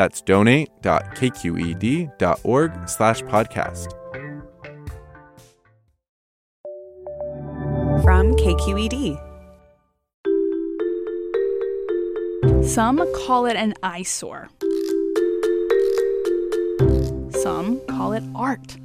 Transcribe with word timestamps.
That's 0.00 0.22
donate.kqed.org 0.22 2.88
slash 2.88 3.22
podcast. 3.24 3.92
From 8.02 8.34
KQED. 8.36 9.18
Some 12.64 12.96
call 13.26 13.44
it 13.44 13.56
an 13.56 13.74
eyesore. 13.82 14.48
Some 17.42 17.82
call 17.86 18.14
it 18.14 18.24
art. 18.34 18.78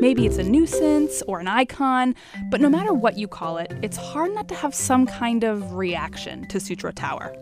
Maybe 0.00 0.26
it's 0.26 0.38
a 0.38 0.44
nuisance 0.44 1.24
or 1.26 1.40
an 1.40 1.48
icon, 1.48 2.14
but 2.52 2.60
no 2.60 2.68
matter 2.68 2.92
what 2.92 3.18
you 3.18 3.26
call 3.26 3.58
it, 3.58 3.72
it's 3.82 3.96
hard 3.96 4.32
not 4.32 4.46
to 4.46 4.54
have 4.54 4.76
some 4.76 5.06
kind 5.06 5.42
of 5.42 5.74
reaction 5.74 6.46
to 6.46 6.60
Sutro 6.60 6.92
Tower. 6.92 7.36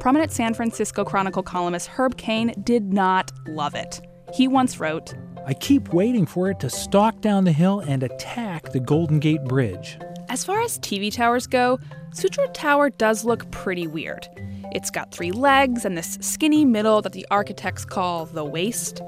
Prominent 0.00 0.32
San 0.32 0.54
Francisco 0.54 1.04
Chronicle 1.04 1.42
columnist 1.42 1.88
Herb 1.88 2.16
Caen 2.16 2.54
did 2.62 2.92
not 2.92 3.30
love 3.46 3.74
it. 3.74 4.00
He 4.34 4.48
once 4.48 4.78
wrote, 4.80 5.14
I 5.46 5.54
keep 5.54 5.92
waiting 5.92 6.26
for 6.26 6.50
it 6.50 6.60
to 6.60 6.70
stalk 6.70 7.20
down 7.20 7.44
the 7.44 7.52
hill 7.52 7.80
and 7.80 8.02
attack 8.02 8.72
the 8.72 8.80
Golden 8.80 9.20
Gate 9.20 9.44
Bridge. 9.44 9.98
As 10.28 10.44
far 10.44 10.60
as 10.62 10.78
TV 10.78 11.12
towers 11.12 11.46
go, 11.46 11.78
Sutro 12.12 12.46
Tower 12.48 12.90
does 12.90 13.24
look 13.24 13.50
pretty 13.50 13.86
weird. 13.86 14.26
It's 14.72 14.90
got 14.90 15.12
three 15.12 15.32
legs 15.32 15.84
and 15.84 15.96
this 15.96 16.18
skinny 16.20 16.64
middle 16.64 17.02
that 17.02 17.12
the 17.12 17.26
architects 17.30 17.84
call 17.84 18.26
the 18.26 18.44
waist. 18.44 19.02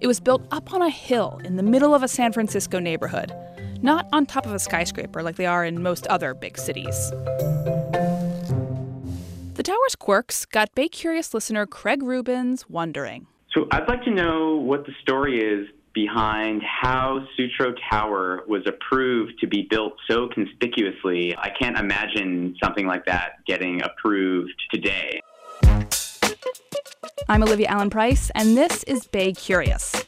It 0.00 0.06
was 0.06 0.18
built 0.18 0.46
up 0.50 0.72
on 0.72 0.82
a 0.82 0.90
hill 0.90 1.40
in 1.44 1.56
the 1.56 1.62
middle 1.62 1.94
of 1.94 2.02
a 2.02 2.08
San 2.08 2.32
Francisco 2.32 2.78
neighborhood, 2.78 3.32
not 3.82 4.08
on 4.12 4.26
top 4.26 4.46
of 4.46 4.54
a 4.54 4.58
skyscraper 4.58 5.22
like 5.22 5.36
they 5.36 5.46
are 5.46 5.64
in 5.64 5.82
most 5.82 6.06
other 6.08 6.34
big 6.34 6.58
cities. 6.58 7.12
The 9.54 9.62
tower's 9.62 9.94
quirks 9.96 10.46
got 10.46 10.74
Bay 10.74 10.88
Curious 10.88 11.34
listener 11.34 11.66
Craig 11.66 12.02
Rubens 12.02 12.70
wondering. 12.70 13.26
So 13.52 13.66
I'd 13.70 13.86
like 13.86 14.02
to 14.04 14.10
know 14.10 14.56
what 14.56 14.86
the 14.86 14.92
story 15.02 15.40
is 15.40 15.68
behind 15.92 16.62
how 16.62 17.26
Sutro 17.36 17.74
Tower 17.90 18.44
was 18.48 18.62
approved 18.66 19.38
to 19.40 19.46
be 19.46 19.66
built 19.68 19.92
so 20.08 20.26
conspicuously. 20.32 21.36
I 21.36 21.50
can't 21.50 21.76
imagine 21.78 22.56
something 22.64 22.86
like 22.86 23.04
that 23.04 23.44
getting 23.46 23.82
approved 23.82 24.54
today. 24.72 25.20
I'm 27.28 27.42
Olivia 27.42 27.66
Allen 27.66 27.90
Price, 27.90 28.30
and 28.34 28.56
this 28.56 28.84
is 28.84 29.06
Bay 29.06 29.34
Curious. 29.34 30.06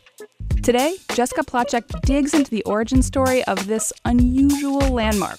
Today, 0.63 0.97
Jessica 1.13 1.43
Placzek 1.43 2.01
digs 2.01 2.33
into 2.33 2.51
the 2.51 2.63
origin 2.65 3.03
story 3.03 3.45
of 3.45 3.67
this 3.67 3.93
unusual 4.07 4.89
landmark. 4.89 5.39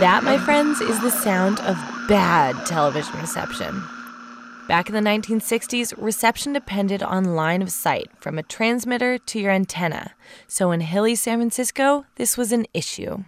That, 0.00 0.22
my 0.24 0.36
friends, 0.36 0.80
is 0.82 1.00
the 1.00 1.10
sound 1.10 1.58
of 1.60 1.76
bad 2.06 2.66
television 2.66 3.18
reception. 3.18 3.82
Back 4.68 4.88
in 4.88 4.94
the 4.94 5.00
1960s, 5.00 5.94
reception 5.96 6.52
depended 6.52 7.02
on 7.02 7.34
line 7.34 7.62
of 7.62 7.70
sight 7.70 8.10
from 8.20 8.38
a 8.38 8.42
transmitter 8.42 9.16
to 9.16 9.40
your 9.40 9.50
antenna. 9.50 10.12
So 10.46 10.70
in 10.70 10.80
hilly 10.80 11.14
San 11.14 11.38
Francisco, 11.38 12.04
this 12.16 12.36
was 12.36 12.52
an 12.52 12.66
issue. 12.74 13.24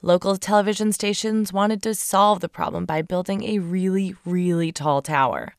Local 0.00 0.36
television 0.36 0.92
stations 0.92 1.52
wanted 1.52 1.82
to 1.82 1.94
solve 1.94 2.40
the 2.40 2.48
problem 2.48 2.86
by 2.86 3.02
building 3.02 3.44
a 3.44 3.58
really, 3.58 4.16
really 4.24 4.72
tall 4.72 5.02
tower. 5.02 5.54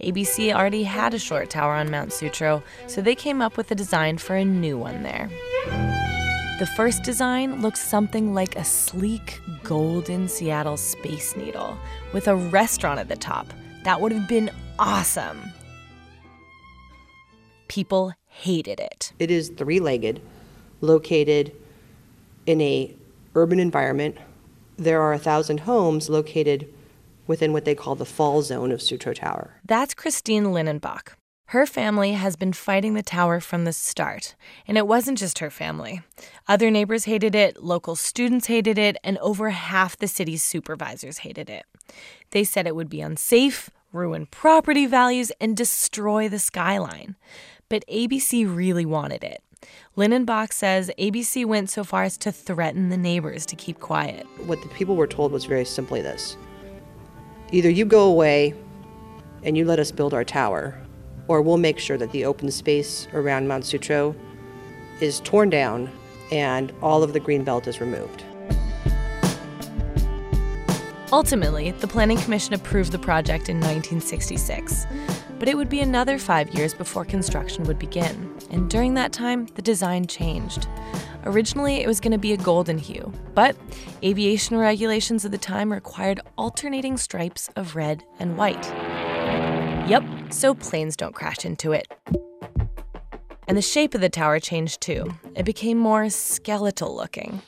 ABC 0.00 0.54
already 0.54 0.84
had 0.84 1.14
a 1.14 1.18
short 1.18 1.50
tower 1.50 1.74
on 1.74 1.90
Mount 1.90 2.12
Sutro, 2.12 2.62
so 2.86 3.02
they 3.02 3.14
came 3.14 3.42
up 3.42 3.56
with 3.56 3.70
a 3.70 3.74
design 3.74 4.18
for 4.18 4.36
a 4.36 4.44
new 4.44 4.78
one 4.78 5.02
there. 5.02 5.28
The 6.60 6.66
first 6.66 7.02
design 7.02 7.62
looks 7.62 7.80
something 7.80 8.34
like 8.34 8.54
a 8.54 8.64
sleek, 8.64 9.40
golden 9.64 10.28
Seattle 10.28 10.76
Space 10.76 11.34
Needle 11.34 11.78
with 12.12 12.28
a 12.28 12.36
restaurant 12.36 13.00
at 13.00 13.08
the 13.08 13.16
top. 13.16 13.46
That 13.84 13.98
would 13.98 14.12
have 14.12 14.28
been 14.28 14.50
awesome. 14.78 15.40
People 17.68 18.12
hated 18.26 18.78
it. 18.78 19.14
It 19.18 19.30
is 19.30 19.48
three-legged, 19.48 20.20
located 20.82 21.56
in 22.44 22.60
a 22.60 22.94
urban 23.34 23.58
environment. 23.58 24.18
There 24.76 25.00
are 25.00 25.14
a 25.14 25.18
thousand 25.18 25.60
homes 25.60 26.10
located 26.10 26.70
within 27.26 27.54
what 27.54 27.64
they 27.64 27.74
call 27.74 27.94
the 27.94 28.04
fall 28.04 28.42
zone 28.42 28.70
of 28.70 28.82
Sutro 28.82 29.14
Tower. 29.14 29.54
That's 29.64 29.94
Christine 29.94 30.44
Linenbach. 30.44 31.14
Her 31.50 31.66
family 31.66 32.12
has 32.12 32.36
been 32.36 32.52
fighting 32.52 32.94
the 32.94 33.02
tower 33.02 33.40
from 33.40 33.64
the 33.64 33.72
start, 33.72 34.36
and 34.68 34.78
it 34.78 34.86
wasn't 34.86 35.18
just 35.18 35.40
her 35.40 35.50
family. 35.50 36.00
Other 36.46 36.70
neighbors 36.70 37.06
hated 37.06 37.34
it, 37.34 37.60
local 37.60 37.96
students 37.96 38.46
hated 38.46 38.78
it, 38.78 38.96
and 39.02 39.18
over 39.18 39.50
half 39.50 39.98
the 39.98 40.06
city's 40.06 40.44
supervisors 40.44 41.18
hated 41.18 41.50
it. 41.50 41.66
They 42.30 42.44
said 42.44 42.68
it 42.68 42.76
would 42.76 42.88
be 42.88 43.00
unsafe, 43.00 43.68
ruin 43.92 44.26
property 44.26 44.86
values, 44.86 45.32
and 45.40 45.56
destroy 45.56 46.28
the 46.28 46.38
skyline. 46.38 47.16
But 47.68 47.84
ABC 47.88 48.46
really 48.46 48.86
wanted 48.86 49.24
it. 49.24 49.42
Linenbach 49.96 50.52
says 50.52 50.88
ABC 51.00 51.44
went 51.44 51.68
so 51.68 51.82
far 51.82 52.04
as 52.04 52.16
to 52.18 52.30
threaten 52.30 52.90
the 52.90 52.96
neighbors 52.96 53.44
to 53.46 53.56
keep 53.56 53.80
quiet. 53.80 54.24
What 54.46 54.62
the 54.62 54.68
people 54.68 54.94
were 54.94 55.08
told 55.08 55.32
was 55.32 55.46
very 55.46 55.64
simply 55.64 56.00
this 56.00 56.36
either 57.50 57.68
you 57.68 57.86
go 57.86 58.04
away 58.04 58.54
and 59.42 59.56
you 59.56 59.64
let 59.64 59.80
us 59.80 59.90
build 59.90 60.14
our 60.14 60.22
tower, 60.22 60.80
or 61.30 61.40
we'll 61.40 61.58
make 61.58 61.78
sure 61.78 61.96
that 61.96 62.10
the 62.10 62.24
open 62.24 62.50
space 62.50 63.06
around 63.14 63.46
Mount 63.46 63.64
Sutro 63.64 64.16
is 65.00 65.20
torn 65.20 65.48
down 65.48 65.88
and 66.32 66.72
all 66.82 67.04
of 67.04 67.12
the 67.12 67.20
green 67.20 67.44
belt 67.44 67.68
is 67.68 67.80
removed. 67.80 68.24
Ultimately, 71.12 71.70
the 71.70 71.86
Planning 71.86 72.18
Commission 72.18 72.54
approved 72.54 72.90
the 72.90 72.98
project 72.98 73.48
in 73.48 73.58
1966. 73.58 74.88
But 75.38 75.48
it 75.48 75.56
would 75.56 75.68
be 75.68 75.78
another 75.78 76.18
five 76.18 76.52
years 76.52 76.74
before 76.74 77.04
construction 77.04 77.62
would 77.64 77.78
begin, 77.78 78.36
and 78.50 78.68
during 78.68 78.94
that 78.94 79.12
time, 79.12 79.46
the 79.54 79.62
design 79.62 80.08
changed. 80.08 80.66
Originally, 81.24 81.76
it 81.76 81.86
was 81.86 82.00
going 82.00 82.12
to 82.12 82.18
be 82.18 82.32
a 82.32 82.36
golden 82.36 82.76
hue, 82.76 83.12
but 83.34 83.56
aviation 84.02 84.56
regulations 84.56 85.24
of 85.24 85.30
the 85.30 85.38
time 85.38 85.72
required 85.72 86.20
alternating 86.36 86.96
stripes 86.96 87.48
of 87.54 87.76
red 87.76 88.02
and 88.18 88.36
white. 88.36 88.70
Yep, 89.88 90.04
so 90.30 90.54
planes 90.54 90.96
don't 90.96 91.14
crash 91.14 91.44
into 91.44 91.72
it. 91.72 91.86
And 93.48 93.56
the 93.56 93.62
shape 93.62 93.94
of 93.94 94.00
the 94.00 94.08
tower 94.08 94.38
changed 94.38 94.80
too. 94.80 95.12
It 95.34 95.44
became 95.44 95.76
more 95.76 96.08
skeletal 96.10 96.94
looking. 96.94 97.42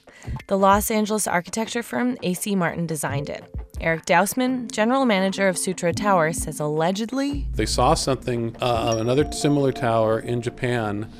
The 0.48 0.58
Los 0.58 0.90
Angeles 0.90 1.26
architecture 1.26 1.82
firm 1.82 2.16
AC 2.22 2.56
Martin 2.56 2.86
designed 2.86 3.28
it. 3.28 3.44
Eric 3.80 4.06
Dausman, 4.06 4.70
general 4.70 5.04
manager 5.04 5.48
of 5.48 5.58
Sutro 5.58 5.92
Tower, 5.92 6.32
says 6.32 6.60
allegedly 6.60 7.46
they 7.54 7.66
saw 7.66 7.94
something, 7.94 8.56
uh, 8.60 8.96
another 8.98 9.30
similar 9.32 9.72
tower 9.72 10.20
in 10.20 10.42
Japan 10.42 11.10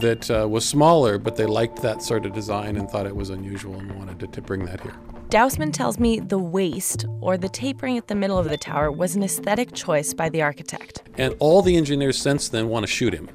that 0.00 0.30
uh, 0.30 0.48
was 0.48 0.64
smaller, 0.64 1.18
but 1.18 1.36
they 1.36 1.46
liked 1.46 1.82
that 1.82 2.02
sort 2.02 2.24
of 2.24 2.32
design 2.32 2.76
and 2.76 2.88
thought 2.88 3.06
it 3.06 3.16
was 3.16 3.30
unusual 3.30 3.78
and 3.78 3.92
wanted 3.96 4.18
to, 4.20 4.26
to 4.28 4.40
bring 4.40 4.64
that 4.64 4.80
here. 4.80 4.94
Dausman 5.34 5.72
tells 5.72 5.98
me 5.98 6.20
the 6.20 6.38
waist, 6.38 7.06
or 7.20 7.36
the 7.36 7.48
tapering 7.48 7.98
at 7.98 8.06
the 8.06 8.14
middle 8.14 8.38
of 8.38 8.48
the 8.48 8.56
tower, 8.56 8.92
was 8.92 9.16
an 9.16 9.24
aesthetic 9.24 9.72
choice 9.72 10.14
by 10.14 10.28
the 10.28 10.40
architect. 10.40 11.02
And 11.18 11.34
all 11.40 11.60
the 11.60 11.76
engineers 11.76 12.16
since 12.16 12.48
then 12.48 12.68
want 12.68 12.84
to 12.84 12.86
shoot 12.86 13.12
him 13.12 13.28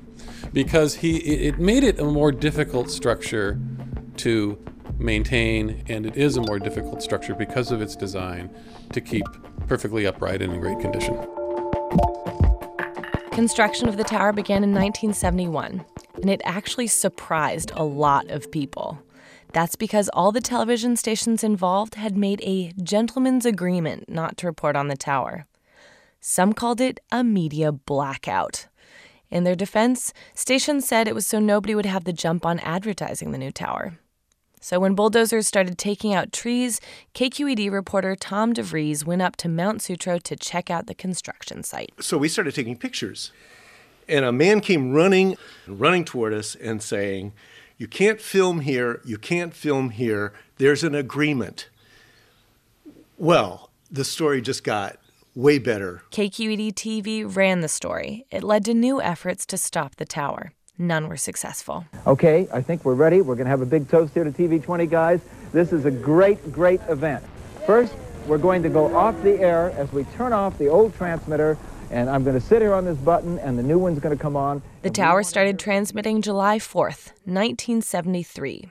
because 0.53 0.95
he 0.95 1.17
it 1.17 1.59
made 1.59 1.83
it 1.83 1.99
a 1.99 2.05
more 2.05 2.31
difficult 2.31 2.89
structure 2.89 3.59
to 4.15 4.57
maintain, 4.97 5.83
and 5.89 6.05
it 6.05 6.15
is 6.15 6.37
a 6.37 6.41
more 6.41 6.57
difficult 6.57 7.03
structure 7.03 7.35
because 7.35 7.69
of 7.69 7.81
its 7.81 7.97
design 7.97 8.49
to 8.93 9.01
keep 9.01 9.25
perfectly 9.67 10.07
upright 10.07 10.41
and 10.41 10.53
in 10.53 10.61
great 10.61 10.79
condition. 10.79 11.17
Construction 13.31 13.89
of 13.89 13.97
the 13.97 14.05
tower 14.05 14.31
began 14.31 14.63
in 14.63 14.71
1971, 14.71 15.83
and 16.21 16.29
it 16.29 16.39
actually 16.45 16.87
surprised 16.87 17.73
a 17.75 17.83
lot 17.83 18.31
of 18.31 18.49
people. 18.51 18.97
That's 19.51 19.75
because 19.75 20.09
all 20.09 20.31
the 20.31 20.41
television 20.41 20.95
stations 20.95 21.43
involved 21.43 21.95
had 21.95 22.15
made 22.15 22.41
a 22.41 22.71
gentleman's 22.81 23.45
agreement 23.45 24.07
not 24.07 24.37
to 24.37 24.47
report 24.47 24.75
on 24.75 24.87
the 24.87 24.97
tower. 24.97 25.45
Some 26.21 26.53
called 26.53 26.81
it 26.81 26.99
a 27.11 27.23
media 27.23 27.71
blackout. 27.71 28.67
In 29.31 29.43
their 29.43 29.55
defense, 29.55 30.13
stations 30.33 30.87
said 30.87 31.07
it 31.07 31.15
was 31.15 31.25
so 31.25 31.39
nobody 31.39 31.73
would 31.73 31.85
have 31.85 32.03
the 32.03 32.13
jump 32.13 32.45
on 32.45 32.59
advertising 32.59 33.31
the 33.31 33.37
new 33.37 33.51
tower. 33.51 33.97
So 34.61 34.79
when 34.79 34.93
bulldozers 34.93 35.47
started 35.47 35.77
taking 35.77 36.13
out 36.13 36.33
trees, 36.33 36.81
KQED 37.13 37.71
reporter 37.71 38.15
Tom 38.15 38.53
DeVries 38.53 39.05
went 39.05 39.21
up 39.21 39.37
to 39.37 39.47
Mount 39.47 39.81
Sutro 39.81 40.19
to 40.19 40.35
check 40.35 40.69
out 40.69 40.87
the 40.87 40.93
construction 40.93 41.63
site. 41.63 41.93
So 41.99 42.17
we 42.17 42.27
started 42.27 42.53
taking 42.53 42.75
pictures. 42.75 43.31
And 44.07 44.25
a 44.25 44.31
man 44.31 44.59
came 44.59 44.91
running, 44.91 45.37
running 45.67 46.03
toward 46.03 46.33
us 46.33 46.55
and 46.55 46.81
saying, 46.83 47.31
You 47.79 47.87
can't 47.87 48.19
film 48.19 48.59
here, 48.59 48.99
you 49.05 49.17
can't 49.17 49.53
film 49.53 49.91
here, 49.91 50.33
there's 50.57 50.83
an 50.83 50.93
agreement. 50.93 51.69
Well, 53.17 53.69
the 53.89 54.03
story 54.03 54.41
just 54.41 54.65
got 54.65 54.97
way 55.33 55.59
better. 55.59 56.03
KQED 56.11 56.73
TV 56.73 57.23
ran 57.23 57.61
the 57.61 57.69
story. 57.69 58.25
It 58.31 58.43
led 58.43 58.65
to 58.65 58.73
new 58.73 59.01
efforts 59.01 59.45
to 59.45 59.57
stop 59.57 59.95
the 59.95 60.03
tower. 60.03 60.51
None 60.77 61.07
were 61.07 61.15
successful. 61.15 61.85
Okay, 62.05 62.49
I 62.51 62.61
think 62.61 62.83
we're 62.83 62.95
ready. 62.95 63.21
We're 63.21 63.35
going 63.35 63.45
to 63.45 63.51
have 63.51 63.61
a 63.61 63.65
big 63.65 63.87
toast 63.87 64.13
here 64.13 64.25
to 64.25 64.31
TV20 64.31 64.89
guys. 64.89 65.21
This 65.53 65.71
is 65.71 65.85
a 65.85 65.91
great, 65.91 66.51
great 66.51 66.81
event. 66.89 67.23
First, 67.65 67.95
we're 68.27 68.39
going 68.39 68.61
to 68.63 68.69
go 68.69 68.93
off 68.93 69.15
the 69.23 69.39
air 69.39 69.71
as 69.77 69.89
we 69.93 70.03
turn 70.17 70.33
off 70.33 70.57
the 70.57 70.67
old 70.67 70.93
transmitter, 70.95 71.57
and 71.91 72.09
I'm 72.09 72.23
going 72.23 72.39
to 72.39 72.45
sit 72.45 72.61
here 72.61 72.73
on 72.73 72.85
this 72.85 72.97
button, 72.97 73.39
and 73.39 73.57
the 73.57 73.63
new 73.63 73.79
one's 73.79 73.99
going 73.99 74.15
to 74.15 74.21
come 74.21 74.35
on. 74.35 74.61
The 74.81 74.89
tower 74.89 75.23
started 75.23 75.59
transmitting 75.59 76.21
July 76.21 76.59
4th, 76.59 77.13
1973. 77.25 78.69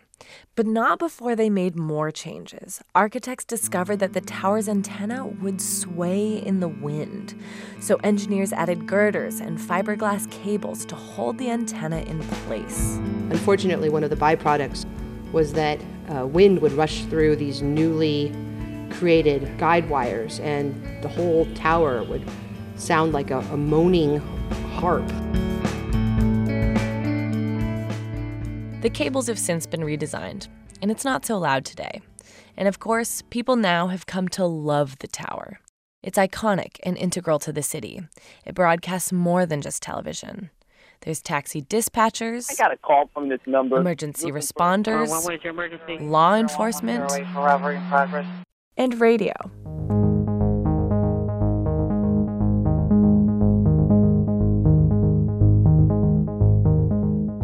But 0.56 0.67
not 0.67 0.99
before 0.99 1.37
they 1.37 1.49
made 1.49 1.76
more 1.76 2.11
changes. 2.11 2.82
Architects 2.94 3.44
discovered 3.44 3.97
that 3.97 4.12
the 4.12 4.20
tower's 4.20 4.69
antenna 4.69 5.25
would 5.25 5.61
sway 5.61 6.37
in 6.37 6.61
the 6.61 6.69
wind. 6.69 7.35
So 7.81 7.97
engineers 8.03 8.53
added 8.53 8.87
girders 8.87 9.41
and 9.41 9.59
fiberglass 9.59 10.31
cables 10.31 10.85
to 10.87 10.97
hold 10.97 11.38
the 11.38 11.50
antenna 11.50 12.00
in 12.00 12.21
place. 12.21 12.97
Unfortunately, 13.31 13.88
one 13.88 14.05
of 14.05 14.11
the 14.11 14.17
byproducts 14.17 14.85
was 15.32 15.53
that 15.53 15.81
uh, 16.09 16.26
wind 16.26 16.61
would 16.61 16.73
rush 16.73 17.05
through 17.05 17.37
these 17.37 17.62
newly 17.62 18.35
created 18.91 19.56
guide 19.59 19.88
wires, 19.88 20.41
and 20.41 21.03
the 21.03 21.09
whole 21.09 21.47
tower 21.55 22.03
would 22.03 22.25
sound 22.78 23.12
like 23.12 23.30
a, 23.30 23.38
a 23.38 23.56
moaning 23.56 24.19
harp. 24.76 25.06
The 28.80 28.90
cables 28.90 29.26
have 29.26 29.38
since 29.38 29.66
been 29.66 29.80
redesigned, 29.80 30.48
and 30.80 30.90
it's 30.90 31.04
not 31.04 31.26
so 31.26 31.36
loud 31.36 31.64
today. 31.64 32.00
And 32.56 32.69
of 32.69 32.78
course, 32.78 33.22
people 33.30 33.56
now 33.56 33.88
have 33.88 34.06
come 34.06 34.28
to 34.28 34.44
love 34.44 34.98
the 34.98 35.08
tower. 35.08 35.60
It's 36.02 36.19
iconic 36.19 36.76
and 36.84 36.96
integral 36.96 37.38
to 37.40 37.52
the 37.52 37.62
city. 37.62 38.00
It 38.46 38.54
broadcasts 38.54 39.12
more 39.12 39.46
than 39.46 39.60
just 39.60 39.82
television. 39.82 40.50
There's 41.00 41.22
taxi 41.22 41.62
dispatchers. 41.62 42.50
I 42.50 42.54
got 42.54 42.72
a 42.72 42.76
call 42.76 43.10
from 43.12 43.28
this 43.28 43.40
number. 43.46 43.76
Emergency 43.78 44.30
responders. 44.30 45.10
Uh, 45.10 45.48
emergency? 45.48 45.98
Law 45.98 46.34
enforcement. 46.34 47.10
And 48.76 49.00
radio. 49.00 49.32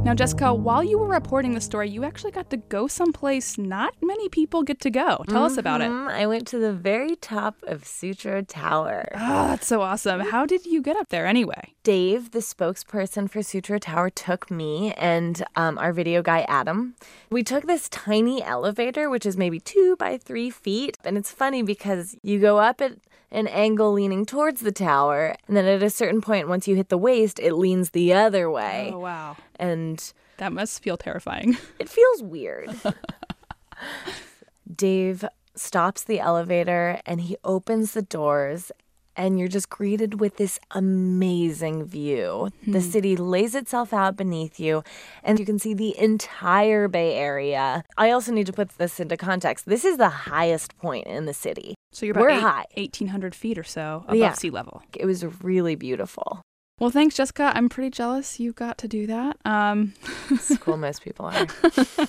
Now, 0.05 0.13
Jessica, 0.13 0.53
while 0.53 0.85
you 0.85 0.99
were 0.99 1.09
reporting 1.09 1.55
the 1.55 1.63
story, 1.63 1.89
you 1.89 2.05
actually 2.05 2.33
got 2.33 2.51
to 2.51 2.59
go 2.59 2.87
someplace 2.87 3.57
not 3.57 3.95
many 4.03 4.29
people 4.29 4.63
get 4.63 4.79
to 4.81 4.91
go. 4.91 5.01
Tell 5.01 5.25
mm-hmm. 5.25 5.37
us 5.37 5.57
about 5.57 5.81
it. 5.81 5.89
Mm-hmm. 5.89 6.09
I 6.09 6.27
went 6.27 6.47
to 6.49 6.59
the 6.59 6.75
very 6.75 7.17
top 7.17 7.57
of 7.63 7.87
Sutro 7.87 8.43
Tower. 8.43 9.09
Oh, 9.15 9.49
that's 9.49 9.67
so 9.67 9.81
awesome. 9.81 10.21
How 10.21 10.45
did 10.45 10.67
you 10.67 10.83
get 10.83 10.99
up 10.99 11.09
there 11.09 11.27
anyway? 11.27 11.73
Dave, 11.85 12.33
the 12.33 12.41
spokesperson 12.41 13.31
for 13.31 13.43
Sutro 13.43 13.79
Tower, 13.79 14.11
took 14.11 14.51
me 14.51 14.93
and 14.99 15.43
um, 15.57 15.79
our 15.79 15.95
video 15.95 16.21
guy, 16.21 16.45
Adam. 16.49 16.97
We 17.31 17.43
took 17.43 17.67
this 17.67 17.89
tiny 17.89 18.43
elevator, 18.43 19.09
which 19.09 19.25
is 19.25 19.39
maybe 19.39 19.59
two 19.59 19.97
by 19.97 20.19
three 20.19 20.51
feet. 20.51 20.99
And 21.03 21.17
it's 21.17 21.31
funny 21.31 21.63
because 21.63 22.15
you 22.23 22.39
go 22.41 22.59
up 22.59 22.83
at 22.83 22.99
an 23.35 23.47
angle 23.49 23.93
leaning 23.93 24.25
towards 24.25 24.61
the 24.61 24.73
tower. 24.73 25.35
And 25.47 25.57
then 25.57 25.67
at 25.67 25.83
a 25.83 25.91
certain 25.91 26.21
point, 26.21 26.49
once 26.49 26.67
you 26.69 26.77
hit 26.77 26.89
the 26.89 26.99
waist, 26.99 27.39
it 27.39 27.55
leans 27.55 27.91
the 27.91 28.13
other 28.13 28.51
way. 28.51 28.91
Oh, 28.93 29.01
wow. 29.01 29.37
And 29.57 30.13
that 30.39 30.53
must 30.53 30.83
feel 30.83 30.97
terrifying. 30.97 31.57
It 31.79 31.89
feels 31.89 32.23
weird. 32.23 32.71
Dave 34.75 35.25
stops 35.55 36.03
the 36.03 36.21
elevator 36.21 37.01
and 37.05 37.21
he 37.21 37.37
opens 37.45 37.93
the 37.93 38.03
doors 38.03 38.73
and 39.17 39.39
you're 39.39 39.49
just 39.49 39.69
greeted 39.71 40.21
with 40.21 40.37
this 40.37 40.59
amazing 40.73 41.85
view. 41.85 42.51
Hmm. 42.65 42.73
The 42.73 42.81
city 42.81 43.17
lays 43.17 43.55
itself 43.55 43.93
out 43.93 44.17
beneath 44.17 44.59
you, 44.61 44.83
and 45.23 45.39
you 45.39 45.47
can 45.47 45.59
see 45.59 45.75
the 45.75 45.97
entire 45.99 46.89
Bay 46.89 47.15
Area. 47.17 47.85
I 47.97 48.11
also 48.11 48.33
need 48.33 48.47
to 48.47 48.53
put 48.53 48.71
this 48.79 49.01
into 49.01 49.17
context. 49.17 49.67
This 49.67 49.85
is 49.85 49.97
the 49.97 50.09
highest 50.09 50.77
point 50.79 51.07
in 51.07 51.27
the 51.27 51.35
city. 51.35 51.75
So 51.93 52.07
you're 52.07 52.13
about 52.13 52.23
We're 52.23 52.31
eight, 52.31 52.41
high. 52.41 52.65
1,800 52.75 53.35
feet 53.35 53.57
or 53.59 53.63
so 53.65 54.03
above 54.05 54.17
Yeah. 54.17 54.33
sea 54.33 54.51
level. 54.51 54.83
It 54.97 55.07
was 55.07 55.25
really 55.43 55.77
beautiful. 55.77 56.43
Well, 56.81 56.91
thanks, 56.91 57.15
Jessica. 57.15 57.53
I'm 57.55 57.69
pretty 57.69 57.91
jealous 57.91 58.41
you 58.41 58.53
got 58.53 58.79
to 58.79 58.89
do 58.89 59.07
that. 59.07 59.37
Um, 59.45 59.95
It's 60.31 60.57
cool, 60.59 60.77
most 60.77 61.03
people 61.05 61.27
are. 61.27 61.47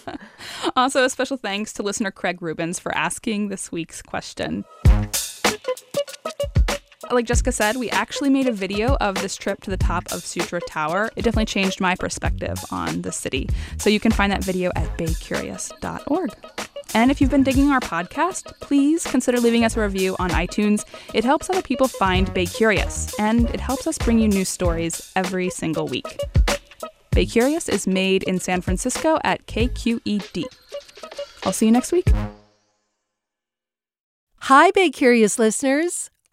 also, 0.75 1.03
a 1.03 1.09
special 1.11 1.37
thanks 1.37 1.71
to 1.73 1.83
listener 1.83 2.09
Craig 2.09 2.41
Rubens 2.41 2.79
for 2.79 2.91
asking 2.97 3.49
this 3.49 3.71
week's 3.71 4.01
question. 4.01 4.65
Like 7.11 7.25
Jessica 7.25 7.51
said, 7.51 7.77
we 7.77 7.89
actually 7.91 8.29
made 8.29 8.47
a 8.47 8.51
video 8.51 8.95
of 8.95 9.15
this 9.15 9.35
trip 9.35 9.61
to 9.61 9.69
the 9.69 9.77
top 9.77 10.11
of 10.11 10.25
Sutro 10.25 10.59
Tower. 10.59 11.09
It 11.15 11.21
definitely 11.21 11.45
changed 11.45 11.79
my 11.79 11.95
perspective 11.95 12.57
on 12.71 13.03
the 13.03 13.11
city. 13.11 13.49
So 13.77 13.89
you 13.89 13.99
can 13.99 14.11
find 14.11 14.31
that 14.31 14.43
video 14.43 14.71
at 14.75 14.97
baycurious.org. 14.97 16.31
And 16.93 17.11
if 17.11 17.19
you've 17.21 17.29
been 17.29 17.43
digging 17.43 17.71
our 17.71 17.79
podcast, 17.79 18.59
please 18.61 19.05
consider 19.05 19.39
leaving 19.39 19.65
us 19.65 19.75
a 19.77 19.81
review 19.81 20.15
on 20.17 20.29
iTunes. 20.31 20.85
It 21.13 21.23
helps 21.23 21.49
other 21.49 21.61
people 21.61 21.87
find 21.87 22.33
Bay 22.33 22.45
Curious, 22.45 23.13
and 23.19 23.49
it 23.49 23.59
helps 23.59 23.85
us 23.85 23.97
bring 23.97 24.19
you 24.19 24.27
new 24.27 24.45
stories 24.45 25.11
every 25.15 25.49
single 25.49 25.87
week. 25.87 26.19
Bay 27.11 27.25
Curious 27.25 27.69
is 27.69 27.85
made 27.85 28.23
in 28.23 28.39
San 28.39 28.61
Francisco 28.61 29.19
at 29.23 29.45
KQED. 29.45 30.45
I'll 31.43 31.53
see 31.53 31.65
you 31.65 31.71
next 31.71 31.91
week. 31.91 32.07
Hi, 34.39 34.71
Bay 34.71 34.89
Curious 34.89 35.37
listeners. 35.37 36.11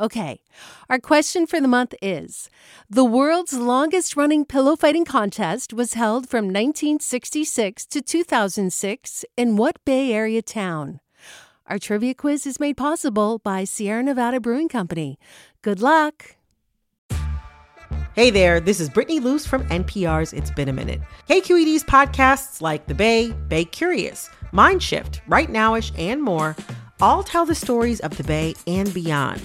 Okay, 0.00 0.42
our 0.88 1.00
question 1.00 1.44
for 1.44 1.60
the 1.60 1.66
month 1.66 1.92
is 2.00 2.48
The 2.88 3.04
world's 3.04 3.54
longest 3.54 4.16
running 4.16 4.44
pillow 4.44 4.76
fighting 4.76 5.04
contest 5.04 5.72
was 5.72 5.94
held 5.94 6.28
from 6.28 6.44
1966 6.44 7.84
to 7.86 8.00
2006 8.00 9.24
in 9.36 9.56
what 9.56 9.84
Bay 9.84 10.12
Area 10.12 10.40
town? 10.40 11.00
Our 11.66 11.80
trivia 11.80 12.14
quiz 12.14 12.46
is 12.46 12.60
made 12.60 12.76
possible 12.76 13.40
by 13.40 13.64
Sierra 13.64 14.04
Nevada 14.04 14.38
Brewing 14.38 14.68
Company. 14.68 15.18
Good 15.62 15.82
luck! 15.82 16.36
Hey 18.14 18.30
there, 18.30 18.60
this 18.60 18.78
is 18.78 18.88
Brittany 18.88 19.18
Luce 19.18 19.46
from 19.46 19.64
NPR's 19.64 20.32
It's 20.32 20.52
Been 20.52 20.68
a 20.68 20.72
Minute. 20.72 21.00
KQED's 21.28 21.82
podcasts 21.82 22.60
like 22.60 22.86
The 22.86 22.94
Bay, 22.94 23.32
Bay 23.48 23.64
Curious, 23.64 24.30
Mind 24.52 24.80
Shift, 24.80 25.22
Right 25.26 25.48
Nowish, 25.48 25.90
and 25.98 26.22
more 26.22 26.54
all 27.00 27.24
tell 27.24 27.46
the 27.46 27.54
stories 27.56 27.98
of 28.00 28.16
the 28.16 28.24
Bay 28.24 28.54
and 28.68 28.94
beyond 28.94 29.44